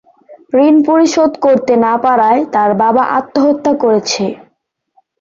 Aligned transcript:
ঋণ 0.59 0.75
পরিশোধ 0.87 1.31
করতে 1.45 1.73
না 1.85 1.93
পারায় 2.03 2.41
তার 2.53 2.71
বাবা 2.81 3.03
আত্মহত্যা 3.17 3.73
করেছে। 3.83 4.23